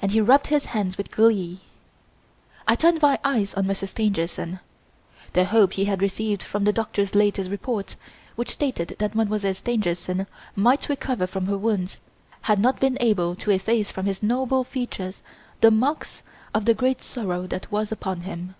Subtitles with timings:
[0.00, 1.60] And he rubbed his hands with glee.
[2.66, 4.58] I turned my eyes on Monsieur Stangerson.
[5.34, 7.96] The hope he had received from the doctor's latest reports,
[8.36, 10.26] which stated that Mademoiselle Stangerson
[10.56, 11.98] might recover from her wounds,
[12.40, 15.20] had not been able to efface from his noble features
[15.60, 16.22] the marks
[16.54, 18.54] of the great sorrow that was upon him.